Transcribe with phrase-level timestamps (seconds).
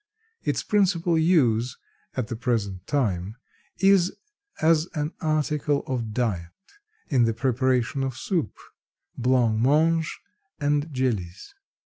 [0.41, 1.77] Its principal use
[2.17, 3.35] at the present time
[3.77, 4.11] is
[4.59, 6.49] as an article of diet,
[7.09, 8.57] in the preparation of soup,
[9.15, 10.19] blanc mange
[10.59, 11.53] and jellies.